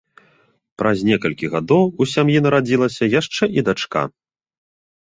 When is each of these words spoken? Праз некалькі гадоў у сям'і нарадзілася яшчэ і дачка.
Праз 0.81 1.03
некалькі 1.09 1.51
гадоў 1.57 1.83
у 1.91 2.03
сям'і 2.15 2.43
нарадзілася 2.47 3.13
яшчэ 3.21 3.43
і 3.61 3.67
дачка. 3.71 4.01